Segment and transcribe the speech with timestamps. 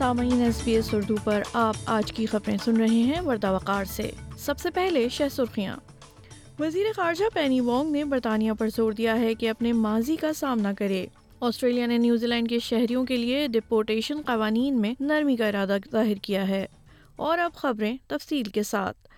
[0.00, 3.84] سامعین S B S Urdu پر آپ آج کی خبریں سن رہے ہیں وردہ وقار
[3.88, 4.08] سے
[4.44, 5.74] سب سے پہلے شہ سرخیاں
[6.58, 10.72] وزیر خارجہ پینی وانگ نے برطانیہ پر زور دیا ہے کہ اپنے ماضی کا سامنا
[10.78, 11.04] کرے
[11.48, 16.18] آسٹریلیا نے نیوزی لینڈ کے شہریوں کے لیے ڈپورٹیشن قوانین میں نرمی کا ارادہ ظاہر
[16.22, 16.66] کیا ہے
[17.28, 19.08] اور اب خبریں تفصیل کے ساتھ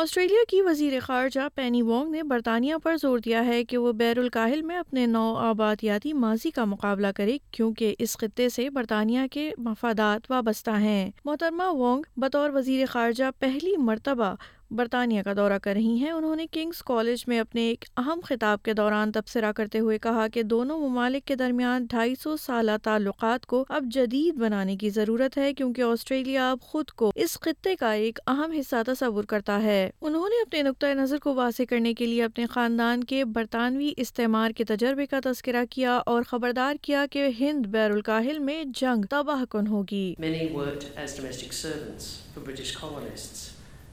[0.00, 4.18] آسٹریلیا کی وزیر خارجہ پینی وانگ نے برطانیہ پر زور دیا ہے کہ وہ بیر
[4.18, 9.50] الکاہل میں اپنے نو آبادیاتی ماضی کا مقابلہ کرے کیونکہ اس خطے سے برطانیہ کے
[9.64, 14.34] مفادات وابستہ ہیں محترمہ وانگ بطور وزیر خارجہ پہلی مرتبہ
[14.76, 18.62] برطانیہ کا دورہ کر رہی ہیں انہوں نے کنگز کالج میں اپنے ایک اہم خطاب
[18.64, 23.44] کے دوران تبصرہ کرتے ہوئے کہا کہ دونوں ممالک کے درمیان ڈھائی سو سالہ تعلقات
[23.46, 27.92] کو اب جدید بنانے کی ضرورت ہے کیونکہ آسٹریلیا اب خود کو اس خطے کا
[28.06, 32.06] ایک اہم حصہ تصور کرتا ہے انہوں نے اپنے نقطۂ نظر کو واضح کرنے کے
[32.06, 37.28] لیے اپنے خاندان کے برطانوی استعمار کے تجربے کا تذکرہ کیا اور خبردار کیا کہ
[37.40, 40.12] ہند بیر الکاہل میں جنگ تباہ کن ہوگی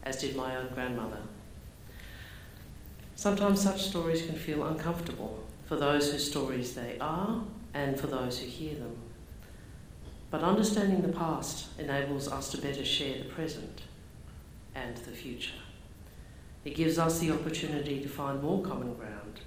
[0.09, 1.19] as did my own grandmother.
[3.16, 7.44] Sometimes such stories can feel uncomfortable for those whose stories they are
[7.75, 8.95] and for those who hear them.
[10.31, 13.83] But understanding the past enables us to better share the present
[14.73, 15.61] and the future.
[16.66, 19.42] It gives us the opportunity to find more common ground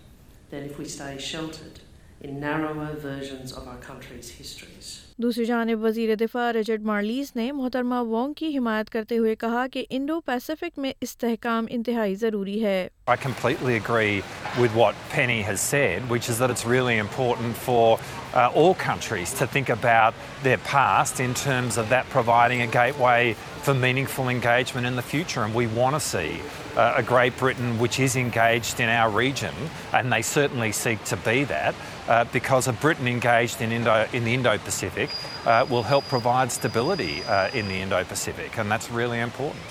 [0.51, 1.81] than if we stay sheltered
[2.21, 5.01] in narrower versions of our country's histories.
[5.21, 9.85] دوسری جانب وزیر دفاع رجڈ مارلیز نے محترمہ وانگ کی حمایت کرتے ہوئے کہا کہ
[9.91, 14.23] انڈو پیسیفک میں استحکام انتہائی ضروری ہے I completely agree
[14.65, 19.33] with what Penny has said, which is that it's really important for uh, all countries
[19.41, 20.15] to think about
[20.45, 23.35] their past in terms of that providing a gateway
[23.69, 25.43] for meaningful engagement in the future.
[25.49, 29.61] And we want to see uh, a Great Britain which is engaged in our region,
[29.93, 31.75] and they certainly seek to be that,
[32.09, 36.53] uh, because a Britain engaged in, Indo in the Indo-Pacific Pacific uh, will help provide
[36.53, 39.67] stability uh, in the Indo-Pacific and that's really important.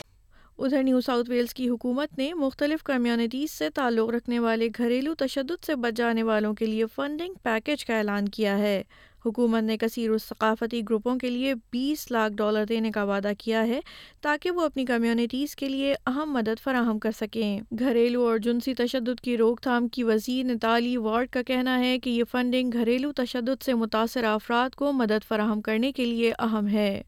[0.66, 5.64] ادھر New South Wales کی حکومت نے مختلف communities سے تعلق رکھنے والے گھریلو تشدد
[5.66, 8.82] سے بچ جانے والوں کے لیے فنڈنگ پیکج کا اعلان کیا ہے
[9.26, 13.80] حکومت نے کثیر الثقافتی گروپوں کے لیے بیس لاکھ ڈالر دینے کا وعدہ کیا ہے
[14.22, 19.20] تاکہ وہ اپنی کمیونٹیز کے لیے اہم مدد فراہم کر سکیں گھریلو اور جنسی تشدد
[19.24, 23.64] کی روک تھام کی وزیر نتالی وارڈ کا کہنا ہے کہ یہ فنڈنگ گھریلو تشدد
[23.66, 27.02] سے متاثر افراد کو مدد فراہم کرنے کے لیے اہم ہے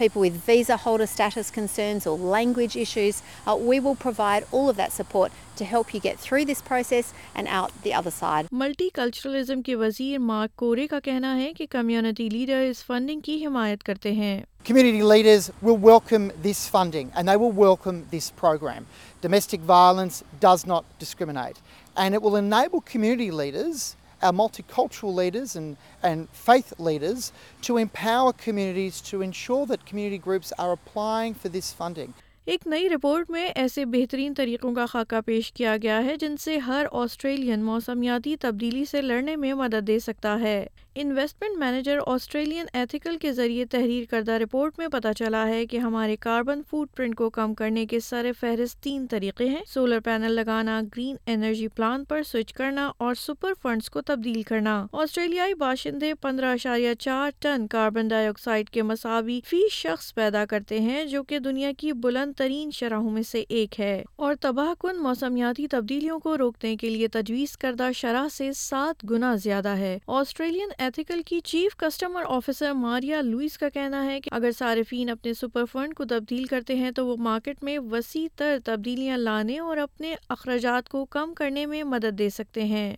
[0.00, 3.20] people with visa or status concerns اور language issues
[3.64, 7.46] we will provide all of that support to help you get through this process and
[7.46, 8.42] out the other side.
[8.64, 13.84] Multiculturalism ke wazir Mark Kore ka kehna hai ki community leader is funding ki himayat
[13.90, 14.40] karte hain.
[14.70, 18.86] Community leaders will welcome this funding and they will welcome this program.
[19.26, 21.60] Domestic violence does not discriminate
[22.06, 23.88] and it will enable community leaders
[24.28, 27.32] our multicultural leaders and, and faith leaders
[27.68, 32.12] to empower communities to ensure that community groups are applying for this funding.
[32.46, 36.56] ایک نئی report میں ایسے بہترین طریقوں کا خاکہ پیش کیا گیا ہے جن سے
[36.66, 40.62] ہر آسٹریلین موسمیاتی تبدیلی سے لڑنے میں مدد دے سکتا ہے
[41.00, 46.16] انویسٹمنٹ مینیجر آسٹریلین ایتھیکل کے ذریعے تحریر کردہ رپورٹ میں پتا چلا ہے کہ ہمارے
[46.20, 50.80] کاربن فوٹ پرنٹ کو کم کرنے کے سر فہرست تین طریقے ہیں سولر پینل لگانا
[50.96, 56.52] گرین انرجی پلان پر سوئچ کرنا اور سپر فنڈز کو تبدیل کرنا آسٹریلیائی باشندے پندرہ
[56.54, 61.38] اشاریہ چار ٹن کاربن ڈائی آکسائڈ کے مساوی فی شخص پیدا کرتے ہیں جو کہ
[61.48, 66.36] دنیا کی بلند ترین شرحوں میں سے ایک ہے اور تباہ کن موسمیاتی تبدیلیوں کو
[66.38, 71.74] روکنے کے لیے تجویز کردہ شرح سے سات گنا زیادہ ہے آسٹریلین ایتھیکل کی chief
[71.78, 76.44] customer officer Maria Lewis کا کہنا ہے کہ اگر صارفین اپنے سپر فنڈ کو تبدیل
[76.52, 81.34] کرتے ہیں تو وہ مارکیٹ میں وسیع تر تبدیلیاں لانے اور اپنے اخراجات کو کم
[81.40, 82.94] کرنے میں مدد دے سکتے ہیں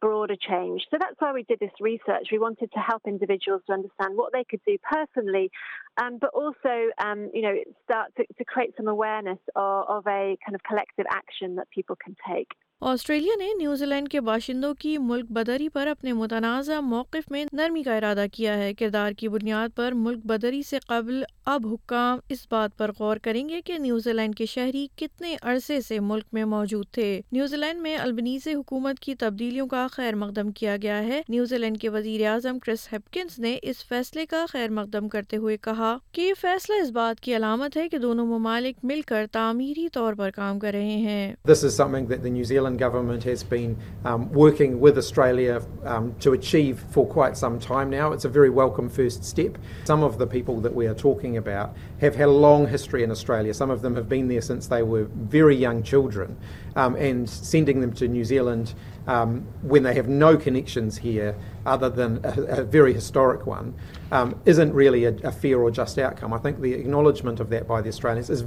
[0.00, 0.86] broader change.
[0.90, 2.28] So that's why we did this research.
[2.32, 5.50] We wanted to help individuals to understand what they could do personally,
[6.02, 10.36] um, but also, um, you know, start to, to create some awareness of, of a
[10.46, 12.48] kind of collective action that people can take.
[12.88, 17.82] Australia نے New Zealand کے باشندوں کی ملک بدری پر اپنے متنازع موقف میں نرمی
[17.82, 22.38] کا ارادہ کیا ہے کردار کی بنیاد پر ملک بدری سے قبل اب حکام اس
[22.50, 26.44] بات پر غور کریں گے کہ نیوزی لینڈ کے شہری کتنے عرصے سے ملک میں
[26.44, 31.20] موجود تھے نیوزی لینڈ میں البنیزی حکومت کی تبدیلیوں کا خیر مقدم کیا گیا ہے
[31.28, 35.56] نیوزی لینڈ کے وزیر اعظم کرس ہیپکنز نے اس فیصلے کا خیر مقدم کرتے ہوئے
[35.62, 39.88] کہا کہ یہ فیصلہ اس بات کی علامت ہے کہ دونوں ممالک مل کر تعمیری
[39.92, 43.46] طور پر کام کر رہے ہیں This is something that the New Zealand government has
[43.54, 43.72] been
[44.12, 45.56] um, working with Australia
[45.96, 48.12] um, to achieve for quite some time now.
[48.18, 49.58] It's a very welcome first step.
[49.94, 51.36] Some of the people that we are talking
[52.66, 53.26] لسٹرینیا
[58.06, 58.68] New Zealand
[59.72, 61.00] ون آئی نونیشنس
[61.76, 63.68] other than a, a a, a very very, very historic one,
[64.16, 65.00] um, isn't really
[65.42, 66.32] fair or just outcome.
[66.38, 68.42] I think the the acknowledgement of that by Australians is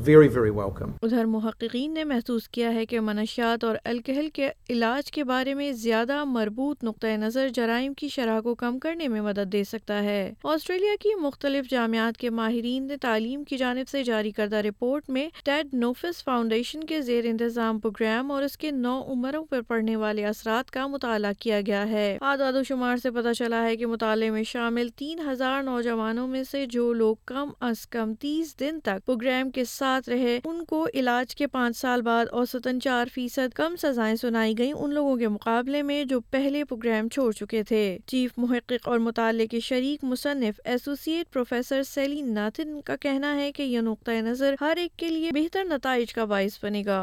[1.03, 5.71] ادھر محققین نے محسوس کیا ہے کہ منشیات اور الکحل کے علاج کے بارے میں
[5.85, 10.17] زیادہ مربوط نقطہ نظر جرائم کی شرح کو کم کرنے میں مدد دے سکتا ہے
[10.53, 15.27] آسٹریلیا کی مختلف جامعات کے ماہرین نے تعلیم کی جانب سے جاری کردہ رپورٹ میں
[15.45, 20.25] ٹیڈ نوفس فاؤنڈیشن کے زیر انتظام پروگرام اور اس کے نو عمروں پر پڑھنے والے
[20.33, 24.29] اثرات کا مطالعہ کیا گیا ہے آداد و شمار سے پتا چلا ہے کہ مطالعے
[24.31, 29.05] میں شامل تین ہزار نوجوانوں میں سے جو لوگ کم از کم تیس دن تک
[29.05, 33.75] پروگرام کے ساتھ رہے ان کو علاج کے پانچ سال بعد اوسطن چار فیصد کم
[33.81, 37.81] سزائیں سنائی گئیں ان لوگوں کے مقابلے میں جو پہلے پروگرام چھوڑ چکے تھے
[38.13, 43.63] چیف محقق اور مطالعے کے شریک مصنف ایسوسیٹ پروفیسر سیلین ناتھن کا کہنا ہے کہ
[43.63, 46.99] یہ نقطۂ نظر ہر ایک کے لیے بہتر نتائج کا باعث بنے گا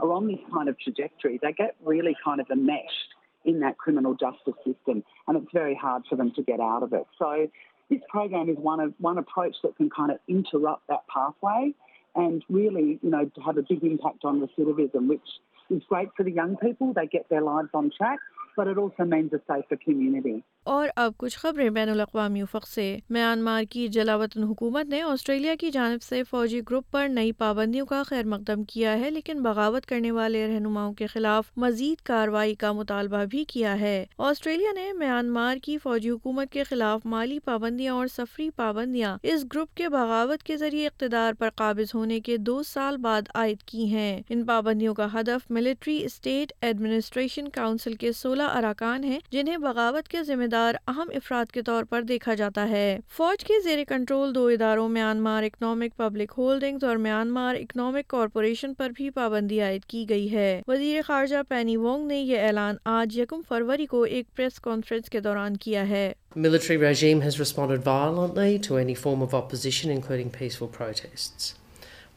[0.00, 2.12] kind kind of of trajectory, they get really
[2.56, 3.14] enmeshed
[3.48, 6.92] in that criminal justice system and it's very hard for them to get out of
[6.92, 7.06] it.
[7.18, 7.48] So
[7.88, 11.72] this program is one of one approach that can kind of interrupt that pathway
[12.14, 15.24] and really, you know, to have a big impact on recidivism, which
[15.70, 16.92] is great for the young people.
[16.92, 18.18] They get their lives on track,
[18.54, 20.44] but it also means a safer community.
[20.70, 22.84] اور اب کچھ خبریں بین الاقوامی افق سے
[23.16, 28.02] Myanmar کی جلاوطن حکومت نے آسٹریلیا کی جانب سے فوجی گروپ پر نئی پابندیوں کا
[28.08, 33.24] خیر مقدم کیا ہے لیکن بغاوت کرنے والے رہنماؤں کے خلاف مزید کارروائی کا مطالبہ
[33.30, 33.94] بھی کیا ہے
[34.26, 39.74] آسٹریلیا نے میانمار کی فوجی حکومت کے خلاف مالی پابندیاں اور سفری پابندیاں اس گروپ
[39.76, 44.20] کے بغاوت کے ذریعے اقتدار پر قابض ہونے کے دو سال بعد عائد کی ہیں
[44.28, 50.22] ان پابندیوں کا ہدف ملٹری اسٹیٹ ایڈمنسٹریشن کاؤنسل کے سولہ اراکان ہیں جنہیں بغاوت کے
[50.32, 54.34] ذمہ دار کردار اہم افراد کے طور پر دیکھا جاتا ہے فوج کے زیر کنٹرول
[54.34, 60.04] دو اداروں میانمار اکنامک پبلک ہولڈنگز اور میانمار اکنامک کارپوریشن پر بھی پابندی عائد کی
[60.08, 64.58] گئی ہے وزیر خارجہ پینی وونگ نے یہ اعلان آج یکم فروری کو ایک پریس
[64.66, 66.04] کانفرنس کے دوران کیا ہے
[66.46, 71.52] military regime has respond violently to any form of opposition including peaceful protests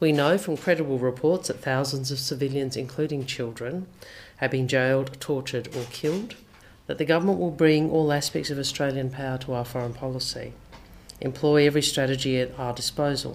[0.01, 3.79] we know from credible reports that thousands of civilians including children
[4.41, 6.33] have been jailed tortured اور کلڈ
[6.91, 10.35] ات موقع برینگ او ایسپیکس افراد فرم فوٹس
[11.19, 13.25] ایمپلو ایور اسٹرٹجی اٹ آرٹ اس پاس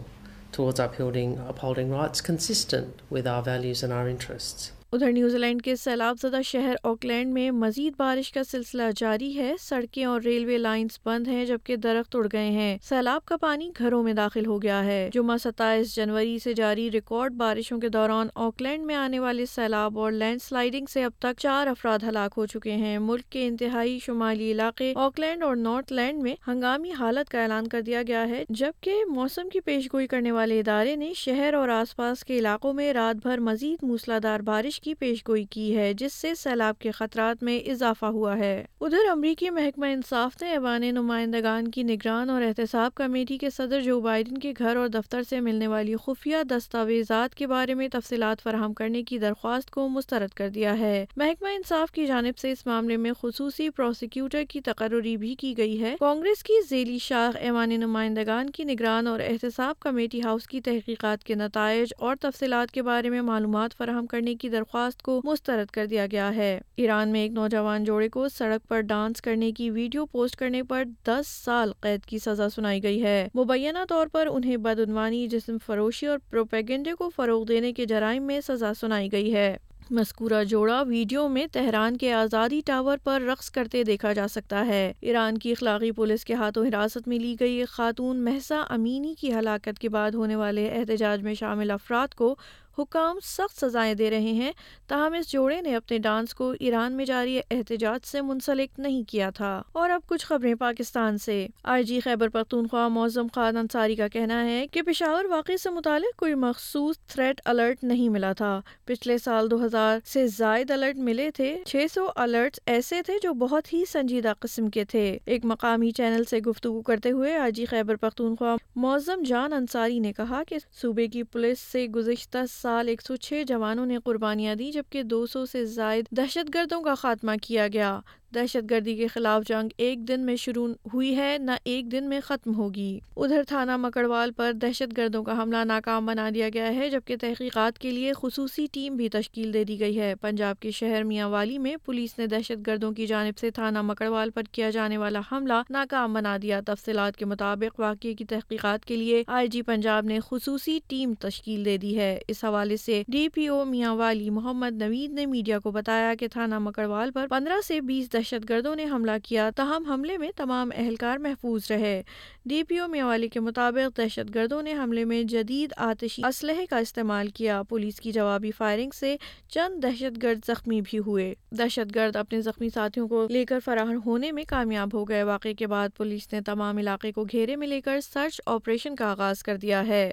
[0.53, 5.39] تھو آر فیورنگ افواج نا is consistent with our values and our interest ادھر نیوزی
[5.39, 10.21] لینڈ کے سیلاب زدہ شہر آکلینڈ میں مزید بارش کا سلسلہ جاری ہے سڑکیں اور
[10.25, 14.47] ریلوے لائنز بند ہیں جبکہ درخت اڑ گئے ہیں سیلاب کا پانی گھروں میں داخل
[14.47, 19.19] ہو گیا ہے جمعہ ستائیس جنوری سے جاری ریکارڈ بارشوں کے دوران آکلینڈ میں آنے
[19.19, 23.29] والے سیلاب اور لینڈ سلائڈنگ سے اب تک چار افراد ہلاک ہو چکے ہیں ملک
[23.33, 28.03] کے انتہائی شمالی علاقے آکلینڈ اور نارتھ لینڈ میں ہنگامی حالت کا اعلان کر دیا
[28.09, 32.25] گیا ہے جبکہ موسم کی پیش گوئی کرنے والے ادارے نے شہر اور آس پاس
[32.33, 36.13] کے علاقوں میں رات بھر مزید موسلا دار بارش کی پیش گوئی کی ہے جس
[36.23, 38.53] سے سیلاب کے خطرات میں اضافہ ہوا ہے
[38.87, 43.99] ادھر امریکی محکمہ انصاف نے ایوان نمائندگان کی نگران اور احتساب کمیٹی کے صدر جو
[44.01, 48.73] بائیڈن کے گھر اور دفتر سے ملنے والی خفیہ دستاویزات کے بارے میں تفصیلات فراہم
[48.81, 52.97] کرنے کی درخواست کو مسترد کر دیا ہے محکمہ انصاف کی جانب سے اس معاملے
[53.07, 58.51] میں خصوصی پروسیکیوٹر کی تقرری بھی کی گئی ہے کانگریس کی ذیلی شاخ ایوان نمائندگان
[58.61, 63.23] کی نگران اور احتساب کمیٹی ہاؤس کی تحقیقات کے نتائج اور تفصیلات کے بارے میں
[63.33, 67.33] معلومات فراہم کرنے کی درخواست درخواست کو مسترد کر دیا گیا ہے ایران میں ایک
[67.33, 72.05] نوجوان جوڑے کو سڑک پر ڈانس کرنے کی ویڈیو پوسٹ کرنے پر دس سال قید
[72.07, 77.09] کی سزا سنائی گئی ہے مبینہ طور پر انہیں بدعنوانی جسم فروشی اور پروپیگنڈے کو
[77.17, 79.55] فروغ دینے کے جرائم میں سزا سنائی گئی ہے
[79.97, 84.93] مذکورہ جوڑا ویڈیو میں تہران کے آزادی ٹاور پر رقص کرتے دیکھا جا سکتا ہے
[85.01, 89.79] ایران کی اخلاقی پولیس کے ہاتھوں حراست میں لی گئی خاتون محسا امینی کی ہلاکت
[89.81, 92.35] کے بعد ہونے والے احتجاج میں شامل افراد کو
[92.79, 94.51] حکام سخت سزائیں دے رہے ہیں
[94.89, 99.29] تاہم اس جوڑے نے اپنے ڈانس کو ایران میں جاری احتجاج سے منسلک نہیں کیا
[99.37, 99.51] تھا
[99.83, 104.45] اور اب کچھ خبریں پاکستان سے آئی جی خیبر پختونخوا موزم خان انصاری کا کہنا
[104.45, 109.51] ہے کہ پشاور واقعے سے متعلق کوئی مخصوص تھریٹ الرٹ نہیں ملا تھا پچھلے سال
[109.51, 113.85] دو ہزار سے زائد الرٹ ملے تھے چھ سو الرٹ ایسے تھے جو بہت ہی
[113.93, 118.55] سنجیدہ قسم کے تھے ایک مقامی چینل سے گفتگو کرتے ہوئے آئی جی خیبر پختونخوا
[118.87, 123.43] موزم جان انصاری نے کہا کہ صوبے کی پولیس سے گزشتہ سال ایک سو چھ
[123.49, 127.91] جوانوں نے قربانیاں دی جبکہ دو سو سے زائد دہشت گردوں کا خاتمہ کیا گیا
[128.37, 132.19] دہشت گردی کے خلاف جنگ ایک دن میں شروع ہوئی ہے نہ ایک دن میں
[132.25, 136.89] ختم ہوگی ادھر تھانہ مکڑوال پر دہشت گردوں کا حملہ ناکام بنا دیا گیا ہے
[136.91, 141.03] جبکہ تحقیقات کے لیے خصوصی ٹیم بھی تشکیل دے دی گئی ہے پنجاب کے شہر
[141.13, 144.97] میاں والی میں پولیس نے دہشت گردوں کی جانب سے تھانہ مکڑوال پر کیا جانے
[145.05, 149.63] والا حملہ ناکام بنا دیا تفصیلات کے مطابق واقعے کی تحقیقات کے لیے آئی جی
[149.71, 153.95] پنجاب نے خصوصی ٹیم تشکیل دے دی ہے اس حوالے سے ڈی پی او میاں
[154.03, 158.49] والی محمد نوید نے میڈیا کو بتایا کہ تھانہ مکڑوال پر پندرہ سے بیس دہشت
[158.49, 162.03] گردوں نے حملہ کیا تاہم حملے میں تمام اہلکار محفوظ رہے
[162.49, 166.79] ڈی پی او میوالی کے مطابق دہشت گردوں نے حملے میں جدید آتشی اسلحے کا
[166.87, 169.15] استعمال کیا پولیس کی جوابی فائرنگ سے
[169.55, 173.95] چند دہشت گرد زخمی بھی ہوئے دہشت گرد اپنے زخمی ساتھیوں کو لے کر فرار
[174.07, 177.69] ہونے میں کامیاب ہو گئے واقعے کے بعد پولیس نے تمام علاقے کو گھیرے میں
[177.69, 180.13] لے کر سرچ آپریشن کا آغاز کر دیا ہے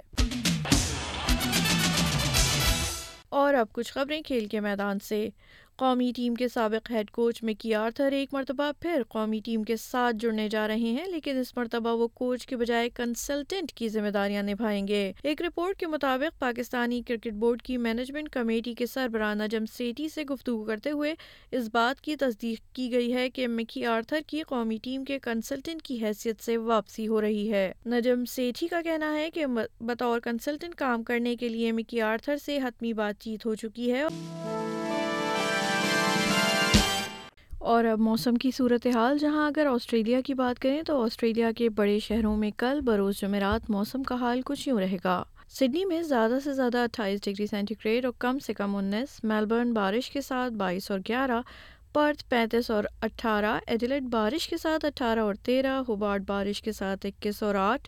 [3.42, 5.28] اور اب کچھ خبریں کھیل کے میدان سے
[5.84, 10.16] قومی ٹیم کے سابق ہیڈ کوچ مکی آرتھر ایک مرتبہ پھر قومی ٹیم کے ساتھ
[10.20, 14.44] جڑنے جا رہے ہیں لیکن اس مرتبہ وہ کوچ کے بجائے کنسلٹنٹ کی ذمہ داریاں
[14.44, 19.66] نبھائیں گے ایک رپورٹ کے مطابق پاکستانی کرکٹ بورڈ کی مینجمنٹ کمیٹی کے سربراہ نجم
[19.74, 21.14] سیٹی سے گفتگو کرتے ہوئے
[21.58, 25.82] اس بات کی تصدیق کی گئی ہے کہ مکی آرتھر کی قومی ٹیم کے کنسلٹنٹ
[25.88, 29.46] کی حیثیت سے واپسی ہو رہی ہے نجم سیٹھی کا کہنا ہے کہ
[29.88, 34.06] بطور کنسلٹنٹ کام کرنے کے لیے مکی آرتھر سے حتمی بات چیت ہو چکی ہے
[37.72, 41.98] اور اب موسم کی صورتحال جہاں اگر آسٹریلیا کی بات کریں تو آسٹریلیا کے بڑے
[42.06, 45.14] شہروں میں کل بروز جمعرات موسم کا حال کچھ یوں رہے گا
[45.60, 49.74] سڈنی میں زیادہ سے زیادہ اٹھائیس ڈگری سینٹی گریڈ اور کم سے کم انیس میلبرن
[49.74, 51.40] بارش کے ساتھ بائیس اور گیارہ
[51.94, 57.06] پرتھ پینتیس اور اٹھارہ ایڈیلیٹ بارش کے ساتھ اٹھارہ اور تیرہ ہوبارٹ بارش کے ساتھ
[57.06, 57.88] اکیس اور آٹھ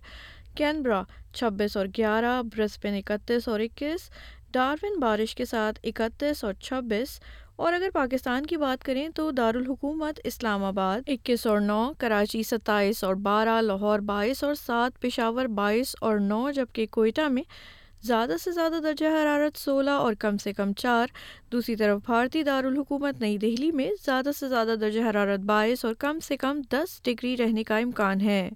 [0.57, 1.01] کینبرا
[1.33, 4.09] چھبیس اور گیارہ برسبن اکتیس اور اکیس
[4.53, 7.19] ڈاروین بارش کے ساتھ اکتیس اور چھبیس
[7.57, 13.03] اور اگر پاکستان کی بات کریں تو دارالحکومت اسلام آباد اکیس اور نو کراچی ستائیس
[13.03, 17.43] اور بارہ لاہور بائیس اور سات پشاور بائیس اور نو جبکہ کوئٹہ میں
[18.07, 21.07] زیادہ سے زیادہ درجہ حرارت سولہ اور کم سے کم چار
[21.51, 26.19] دوسری طرف بھارتی دارالحکومت نئی دہلی میں زیادہ سے زیادہ درجہ حرارت بائیس اور کم
[26.27, 28.49] سے کم دس ڈگری رہنے کا امکان ہے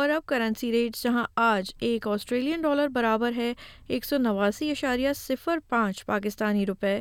[0.00, 3.52] اور اب کرنسی ریٹس جہاں آج ایک آسٹریلین ڈالر برابر ہے
[3.94, 6.98] ایک سو نواسی اشاریہ صفر پانچ پاکستانی روپے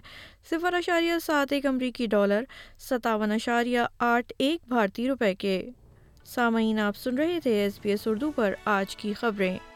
[0.50, 2.44] صفر اشاریہ سات ایک امریکی ڈالر
[2.90, 5.62] ستاون اشاریہ آٹھ ایک بھارتی روپے کے
[6.36, 9.71] سامعین آپ سن رہے تھے ایس بی ایس اردو پر آج کی خبریں